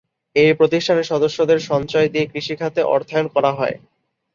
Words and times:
এ 0.35 0.55
প্রতিষ্ঠানের 0.59 1.09
সদস্যদের 1.11 1.59
সঞ্চয় 1.69 2.07
দিয়ে 2.09 2.25
কৃষিখাতে 2.25 2.81
অর্থায়ন 2.93 3.27
করা 3.35 3.51
হয়। 3.53 3.75